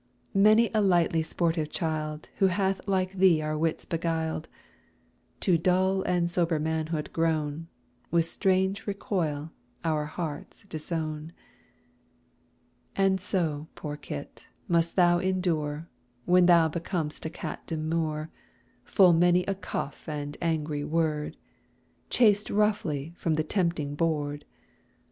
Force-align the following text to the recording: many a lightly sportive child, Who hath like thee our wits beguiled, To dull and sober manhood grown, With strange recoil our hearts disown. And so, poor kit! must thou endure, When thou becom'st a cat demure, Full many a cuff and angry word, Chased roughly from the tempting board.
many 0.33 0.71
a 0.73 0.81
lightly 0.81 1.21
sportive 1.21 1.69
child, 1.69 2.27
Who 2.37 2.47
hath 2.47 2.81
like 2.87 3.13
thee 3.13 3.39
our 3.43 3.55
wits 3.55 3.85
beguiled, 3.85 4.47
To 5.41 5.59
dull 5.59 6.01
and 6.01 6.31
sober 6.31 6.57
manhood 6.59 7.13
grown, 7.13 7.67
With 8.09 8.25
strange 8.25 8.87
recoil 8.87 9.51
our 9.83 10.05
hearts 10.07 10.63
disown. 10.63 11.33
And 12.95 13.21
so, 13.21 13.67
poor 13.75 13.95
kit! 13.95 14.47
must 14.67 14.95
thou 14.95 15.19
endure, 15.19 15.87
When 16.25 16.47
thou 16.47 16.67
becom'st 16.67 17.23
a 17.27 17.29
cat 17.29 17.67
demure, 17.67 18.31
Full 18.83 19.13
many 19.13 19.43
a 19.45 19.53
cuff 19.53 20.09
and 20.09 20.35
angry 20.41 20.83
word, 20.83 21.37
Chased 22.09 22.49
roughly 22.49 23.13
from 23.15 23.35
the 23.35 23.43
tempting 23.43 23.93
board. 23.93 24.45